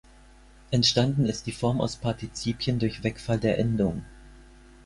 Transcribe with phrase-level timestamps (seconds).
[0.71, 4.03] Entstanden ist die Form aus Partizipien durch Wegfall der Endung.